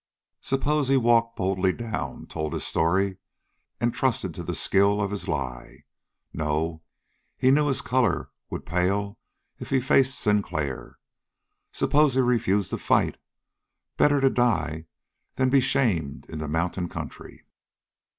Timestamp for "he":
0.87-0.97, 7.37-7.51, 9.69-9.79, 12.15-12.21